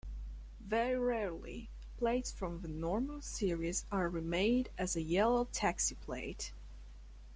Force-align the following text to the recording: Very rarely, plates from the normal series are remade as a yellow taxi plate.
Very 0.59 0.97
rarely, 0.97 1.69
plates 1.99 2.31
from 2.31 2.61
the 2.61 2.67
normal 2.67 3.21
series 3.21 3.85
are 3.91 4.09
remade 4.09 4.71
as 4.75 4.95
a 4.95 5.01
yellow 5.03 5.47
taxi 5.51 5.93
plate. 5.93 6.53